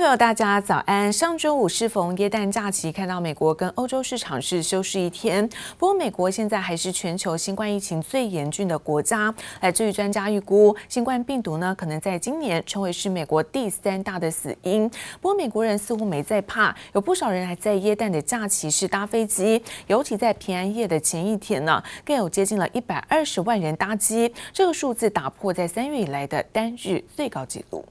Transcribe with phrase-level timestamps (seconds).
[0.00, 1.12] 朋友，大家早安！
[1.12, 5.46] 上周五适逢耶诞假期，看到美国跟欧洲市场是休市一天。
[5.76, 9.32] 不过，美国现在还是全球新冠疫情最严峻的国家。
[9.60, 14.88] 来自于专家预估，新冠病毒呢可能在今年成为是美国第三大的死因。
[15.20, 27.84] 不过，美国人似乎没在怕，有不少人还在耶诞的假期是搭飞机，尤其在平安夜的前一天呢，更有接近了一百二十万人搭机，这个数字打破在三月以来的单日最高纪录。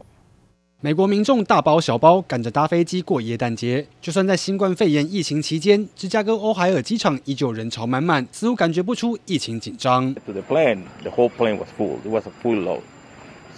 [0.81, 10.13] 美国民众大包小包赶着搭飞机过耶诞节，就算在新冠肺炎疫情期间，芝加哥欧海尔机场依旧人潮满满，似乎感觉不出疫情紧张。
[10.25, 11.97] To the plane, the whole plane was full.
[12.05, 12.79] It was a full load.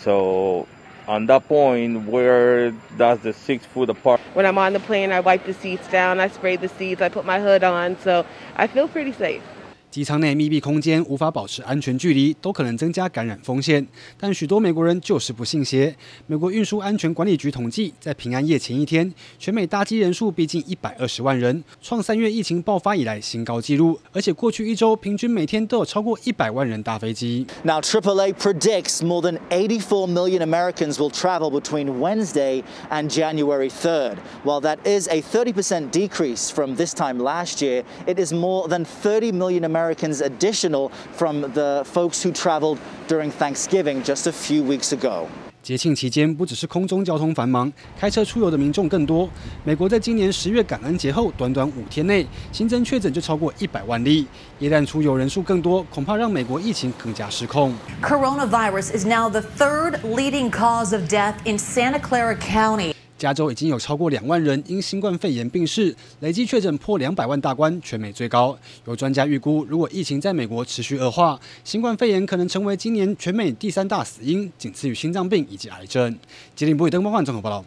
[0.03, 0.65] So
[1.05, 4.19] on that point, where does the seats fall apart?
[4.33, 7.09] When I'm on the plane, I wipe the seats down, I spray the seats, I
[7.09, 9.43] put my hood on, so I feel pretty safe.
[9.91, 13.85] 机舱内密闭空间无法保持安全距离，都可能增加感染风险。
[14.17, 15.93] 但许多美国人就是不信邪。
[16.27, 23.99] 美国运输安全管理局统计，在平安夜前一天，全美搭机人数逼近一百二十万人，创三月疫情爆发以来新高纪录。
[24.13, 27.45] 而且过去一周平均每天都有超过一百万人搭飞机。
[27.63, 34.15] Now AAA predicts more than 84 million Americans will travel between Wednesday and January 3rd.
[34.45, 38.85] While that is a 30% decrease from this time last year, it is more than
[38.85, 39.80] 30 million Americans.
[39.80, 45.26] Americans additional from the folks who traveled during Thanksgiving just a few weeks ago.
[45.62, 49.28] 节庆期间，不只是空中交通繁忙，开车出游的民众更多。
[49.64, 54.28] 美国在今年十月感恩节后，短短五天内新增确诊就超过一百万例。
[54.60, 57.74] 耶诞出游人数更多，恐怕让美国疫情更加失控。
[58.00, 62.94] Coronavirus is now the third leading cause of death in Santa Clara County.
[63.21, 68.57] 加州已经有超过两万人因新冠肺炎病逝，累计确诊破两百万大关，全美最高。
[68.85, 76.17] 有专家预估，如果疫情在美国持续恶化，新冠肺炎可能成为今年全美第三大死因，仅次于心脏病以及癌症。
[76.55, 77.63] 吉林部以灯光换综合报道。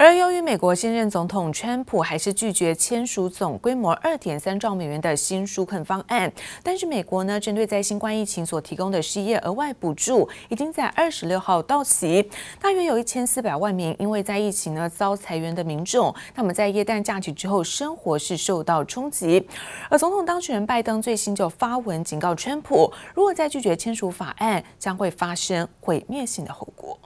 [0.00, 12.26] 而由于美国现任总统川普还是拒绝签署总规模二点三兆美元的新纾困方案，但是美国呢，针对在新冠疫情所提供的失业额外补助，已经在二十六号到期，
[12.58, 19.46] 大约有一千四百万名因为在疫情呢遭裁员的民众，他们在耶诞假期之后生活是受到冲击。
[19.90, 26.98] 而总统当选人拜登最新就发文警告川普，如果再拒绝签署法案，将会发生毁灭性的后果。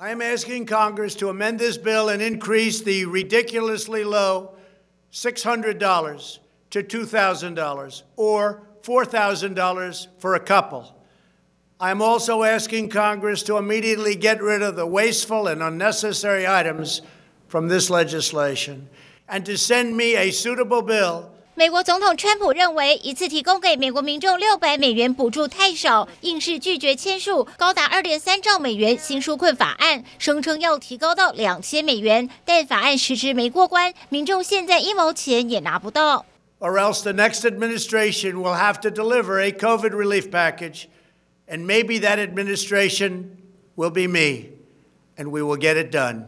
[0.00, 4.52] I am asking Congress to amend this bill and increase the ridiculously low
[5.12, 6.38] $600
[6.70, 10.94] to $2,000 or $4,000 for a couple.
[11.80, 17.02] I'm also asking Congress to immediately get rid of the wasteful and unnecessary items
[17.48, 18.88] from this legislation
[19.28, 36.25] and to send me a suitable bill 美国总统川普认为，一次提供给美国民众六百美元补助太少，硬是拒绝签署高达二点三兆美元新纾困法案，声称要提高到两千美元，但法案迟迟没过关，民众现在一毛钱也拿不到。
[36.59, 40.85] Or else the next administration will have to deliver a COVID relief package,
[41.47, 43.25] and maybe that administration
[43.75, 44.49] will be me,
[45.17, 46.25] and we will get it done.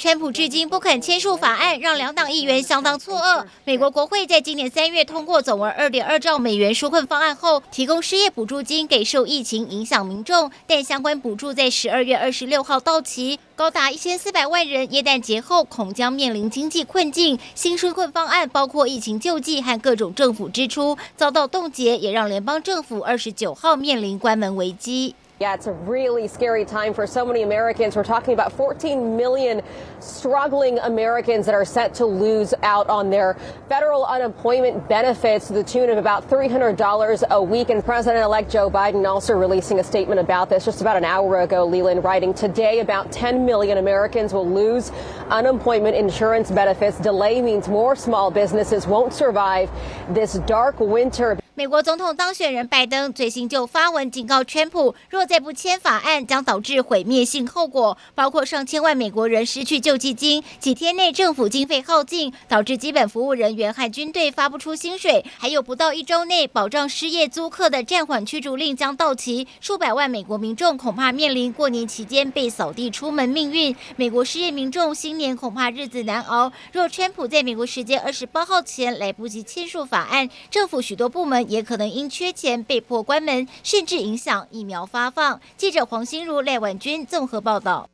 [0.00, 3.44] 川普至今不肯签署法案，让两党议员相当错愕。
[3.64, 17.36] 美国国会在今年三月通过总额二点二兆美元纾困方案后，提供失业补助金给受疫情影响民众，但相关补助在十二月二十六号到期，高达一千四百万人耶诞节后恐将面临经济困境。
[17.56, 25.16] 新纾困方案包括疫情救济和各种政府支出遭到冻结，也让联邦政府二十九号面临关门危机。
[25.40, 27.94] Yeah, it's a really scary time for so many Americans.
[27.94, 29.62] We're talking about 14 million
[30.00, 33.36] struggling Americans that are set to lose out on their
[33.68, 37.70] federal unemployment benefits to the tune of about $300 a week.
[37.70, 41.64] And President-elect Joe Biden also releasing a statement about this just about an hour ago,
[41.64, 44.90] Leland, writing today about 10 million Americans will lose
[45.28, 46.98] unemployment insurance benefits.
[46.98, 49.70] Delay means more small businesses won't survive
[50.10, 51.38] this dark winter.
[51.58, 73.74] 美国总统当选人拜登最新就发文警告川普，若再不签法案，将导致毁灭性后果，包括上千万美国人失去救济金，几天内政府经费耗尽，导致基本服务人员和军队发不出薪水，还有不到一周内保障失业租客的暂缓驱逐令将到期，数百万美国民众恐怕面临过年期间被扫地出门命运。
[73.96, 76.52] 美国失业民众新年恐怕日子难熬。
[76.70, 81.47] 若川普在美国时间二十八号前来不及签署法案，政府许多部门。
[81.48, 85.40] 也可能因缺钱被迫关门，甚至影响疫苗发放。
[85.56, 87.88] 记者黄心如、赖婉君综合报道。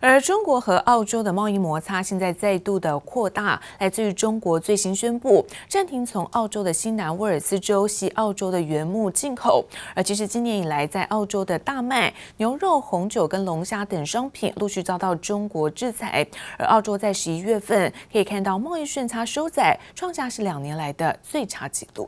[0.00, 9.64] 而中国和澳洲的贸易摩擦现在再度的扩大，来自于中国最新宣布暂停从澳洲的新南威尔斯州、西澳洲的原木进口。
[9.94, 16.26] 而其实今年以来，在澳洲的大麦、牛肉、红酒跟龙虾等商品陆续遭到中国制裁。
[16.58, 22.06] 而澳洲在十一月份可以看到贸易顺差收窄，创下是两年来的最差纪录。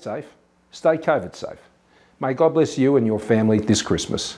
[0.00, 0.24] Safe,
[0.72, 1.58] stay COVID safe.
[2.20, 4.36] May God bless you and your family this Christmas.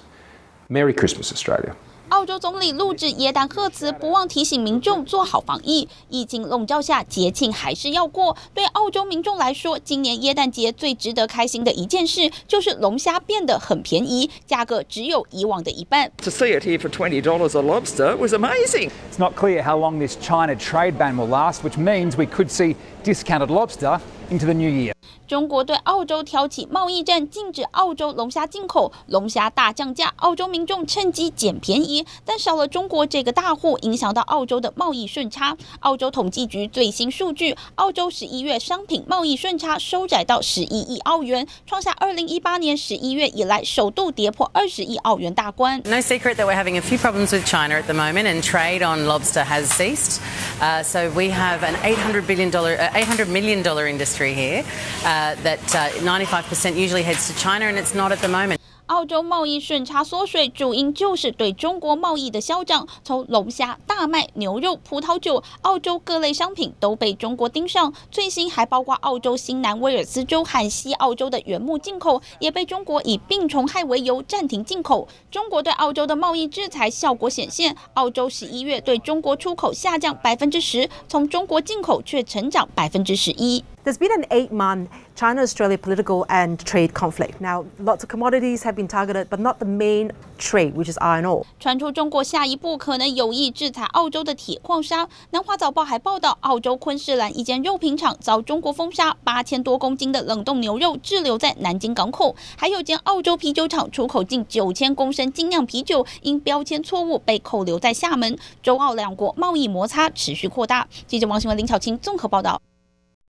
[0.68, 1.74] Merry Christmas, Australia.
[2.08, 5.88] 澳洲总理录制耶诞贺词，不忘提醒民众做好防疫。
[6.10, 8.36] 疫情笼罩下，节庆还是要过。
[8.52, 16.10] 对澳洲民众来说，今年耶诞节最值得开心的一件事，就是龙虾变得很便宜，价格只有以往的一半。
[16.18, 18.90] To see it here for twenty dollars a lobster was amazing.
[19.10, 22.50] It's not clear how long this China trade ban will last, which means we could
[22.50, 24.00] see discounted lobster
[24.30, 24.92] into the new year.
[25.28, 32.04] 中国对澳洲挑起贸易战，禁止澳洲龙虾进口，龙虾大降价，澳洲民众趁机捡便宜。
[32.24, 35.56] 但少了中国这个大户，影响到澳洲的贸易顺差。
[35.80, 45.80] 澳洲统计局最新数据，澳洲十一月商品贸易顺差收窄到十一亿澳元，创下二零一八年十一月以来首度跌破二十亿澳元大关。
[45.84, 49.06] No secret that we're having a few problems with China at the moment, and trade on
[49.06, 50.20] lobster has ceased.
[50.60, 54.34] Uh, so we have an eight hundred billion dollar, uh, eight hundred million dollar industry
[54.34, 54.64] here.
[55.04, 58.61] Uh, that 95% usually heads to China, and it's not at the moment.
[58.86, 62.86] 澳洲贸易顺差缩水，主因就是对中国贸易的消长。
[63.04, 67.92] 从龙虾、大麦、牛肉、葡萄酒，澳洲各类商品都被中国盯上。
[68.10, 75.08] 最新还包括澳洲新南威尔斯州和西澳洲的原木进口，也被中国以病虫害为由暂停进口。
[75.30, 83.64] 中国对澳洲的贸易制裁效果显现，澳洲十一月对中国出口下降百分之十，从中国进口却成长百分之十一。
[83.84, 87.40] There's been an eight-month China-Australia political and trade conflict.
[87.40, 91.24] Now, lots of commodities have been targeted, but not the main trade, which is iron
[91.24, 91.44] ore.
[91.60, 95.08] 传出中国下一步可能有意制裁澳洲的铁矿砂。
[95.30, 102.34] 南华早报还报道，澳洲昆士兰一间肉品厂遭中国封杀，八千多公斤的冷冻牛肉滞留在南京港口。
[102.56, 108.36] 还有间澳洲啤酒厂出口近九千公升精酿啤酒，因标签错误被扣留在厦门。
[108.62, 110.88] 中澳两国贸易摩擦持续扩大。
[111.06, 112.60] 记者王新文、林巧清综合报道。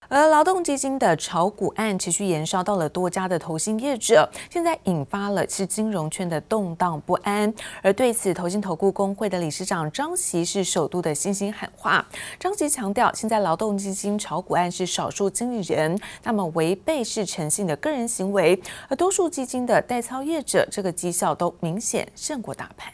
[0.10, 7.52] 而劳动基金的炒股案持续延烧到了多家的投信业者，现在引发了是金融圈的动荡不安。
[7.82, 12.06] 而对此，投信投顾公会的理事长张锡是首度的信心喊话。
[12.40, 22.94] 张锡强调，现在劳动基金炒股案是少数经理人，那么违背是诚信的个人行为，而多数基金的代操业者，这个绩效都明显胜过大盘。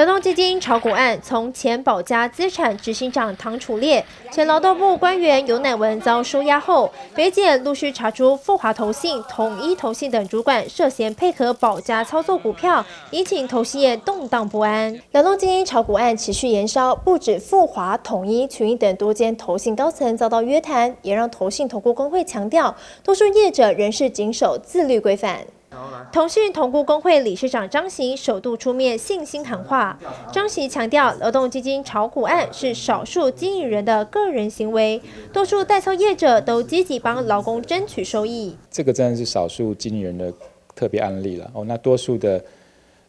[0.00, 4.02] 劳动基金炒股案，从前保家资产执行长唐楚烈、
[4.32, 14.98] 前劳动部官员尤乃文遭收押后，北检陆续查出富华投信、统一投信等主管涉嫌配合保家操作股票，引起投信业动荡不安。
[15.12, 22.74] 劳动基金炒股案持续延烧，不止富华、统一、群益等多间投信高层遭到约谈，也让投信投顾公会强调，
[23.04, 25.40] 多数业者仍是谨守自律规范。
[26.12, 29.96] 投信投顾公会理事长张锡首度出面信心喊话。
[30.32, 35.00] 张锡强调，劳动基金炒股案是少数经营人的个人行为，
[35.32, 38.56] 多数代操业者都积极帮劳工争取收益。
[38.68, 40.32] 这个真的是少数经营人的
[40.74, 41.64] 特别案例了哦。
[41.64, 42.44] 那多数的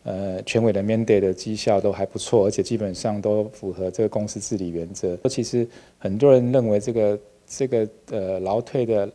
[0.03, 5.17] 呃全委的 mandate 的绩效都还不错，而且基本上都符合这个公司治理原则。
[5.27, 5.67] 其实
[5.97, 9.09] 很多人认为这个这个呃劳退的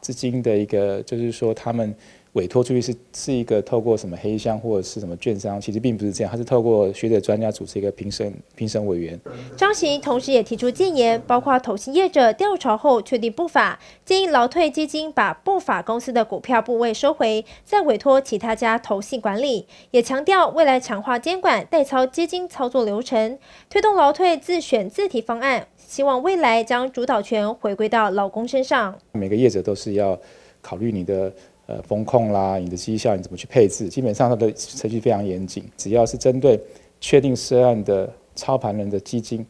[0.00, 1.92] 资金的一个，就是说他们。
[2.34, 9.18] 委托出去是是一个透过什么黑箱或者是什么券商，其实并不是这样，他是透过学者专家组织一个评审评审委员。
[9.56, 19.66] 张行同时也提出建言，包括投信业者调查后确定不法，建议劳退基金把不法公司的股票部位收回，再委托其他家投信管理。
[19.92, 23.38] 也强调未来强化监管代操基金操作流程，
[23.70, 28.98] 推动劳退自选自提方案，希望未来将主导权回归到劳工身上。
[29.12, 30.18] 每个业者都是要
[30.60, 31.32] 考虑你的。
[31.66, 33.88] 呃，风控啦，你的绩效你怎么去配置？
[33.88, 36.60] 基本上它的程序非常严谨，只要是针对
[37.00, 39.44] 确定涉案的操盘人的基金，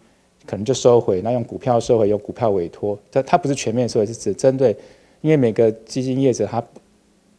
[0.47, 1.21] 可能就收回。
[1.23, 4.77] 那用股票收回，有股票委托，但它不是全面收回，是只针对，
[5.23, 6.63] 因为每个基金业者，他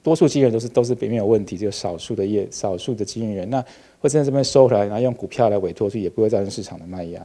[0.06, 3.60] 多数经营人都是都是表面有问题，只有少数的业少数的经营人，那
[4.00, 7.20] 会在这边收回来，然后用股票来委托，所以也不会造成市场的卖压。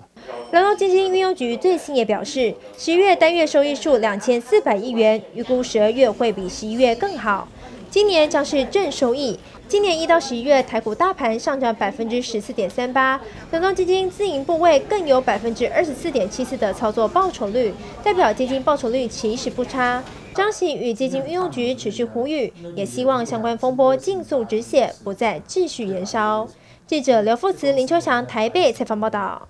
[0.52, 7.46] 劳动基金运用局最新也表示，十一月单月收益数两千四百亿元，预估十二月会比十一月更好，
[7.90, 9.38] 今年将是正收益。
[9.68, 13.20] 今年一到十一月台股大盘上涨百分之十四点三八，
[13.50, 20.02] 劳动基金自营部位更有百分之二十四点七四的操作报酬率，代表基金报酬率其实不差。
[20.34, 26.46] 张喜与基金运用局持续呼吁，也希望相关风波尽速止血，不再继续延烧。
[26.87, 29.49] 记者刘富慈、林秋祥台北采访报道。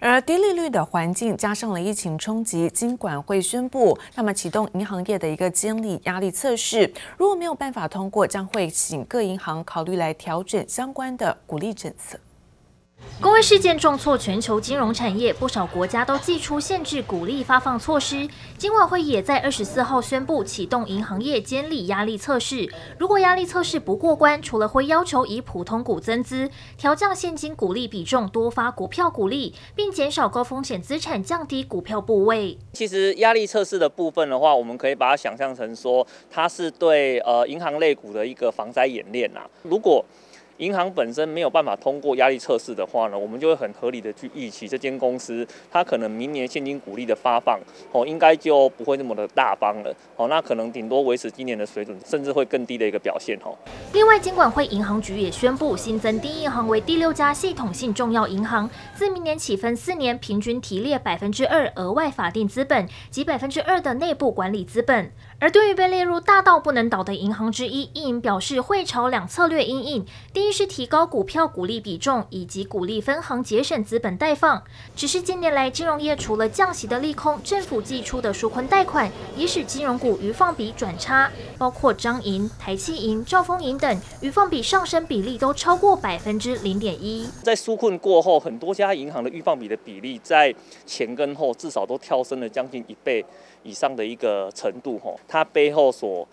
[0.00, 12.16] 而低利率的环境加上了疫情冲击，金管会宣布，那么启动银行业的一个监理压力测试，如果没有办法通过，将会请各银行考虑来调整相关的鼓励政策。
[13.20, 18.28] 公卫事件重挫全球金融产业，不少国家都祭出限制股利发放措施。
[18.56, 22.72] 金管会也在二十四号宣布启动银行业监理压力测试。
[22.96, 32.56] 如果压力测试不过关，除了会要求以普通股增资、调降现金股利比重、多发股票股利，并减少高风险资产、降低股票部位。
[32.72, 39.44] 其实压力测试的部分的话，我们可以把它想象成说，它是对呃银行类股的一个防灾演练啊。
[39.64, 40.04] 如果
[40.58, 47.58] 银行本身没有办法通过压力测试的话呢，我们就会很合理的去预期这间公司它可能明年现金股利的发放
[47.92, 53.56] 哦，应该就不会那么的大方了哦，那可能顶多维持今年的水准，甚至会更低的一个表现哦。
[53.92, 65.12] 另外，金管会银行局也宣布新增第一银行为第六家系统性重要银行，自明年起分四年平均提列百分之二额外法定资本及百分之二的内部管理资本。
[65.40, 70.04] 而对于被列入大到不能倒的银行之一，一银表示会朝两策略因应。
[70.32, 74.62] 第一是提高股票股利比重，以及鼓励分行节省资本贷放。
[74.94, 87.28] 只是近年来金融业除了降息的利空，政府祭出的纾困贷款也使金融股余放比转差，包括彰银、台企银、兆丰银等余放比上升比例都超过百分之零点一。
[87.42, 90.54] 在纾困过后，很多家银行的余放比的比例在
[90.86, 93.24] 前跟后至少都跳升了将近一倍
[93.62, 95.18] 以上的一个程度，吼。
[95.26, 96.26] 它背后所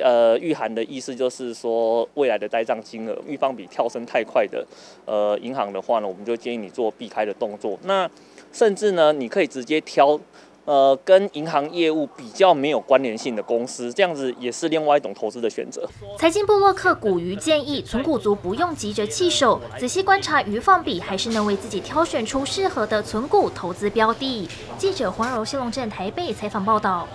[0.00, 4.66] 呃预含的意思就是说，未来的呆账金额预放比跳升太快的
[5.04, 7.78] 呃银行的话呢，我们就建议你做避开的动作。
[7.84, 8.08] 那
[8.52, 10.18] 甚至呢，你可以直接挑
[10.64, 15.88] 呃跟银行业务比较没有关联性的公司，这样子也是另外一种投资的选择。
[16.18, 24.48] 财经部落客股鱼建议，存股族不用急着弃守，仔细观察余放比，还是能为自己挑选出适合的存股投资标的。
[24.78, 27.08] 记者黄柔、谢龙镇台北采访报道。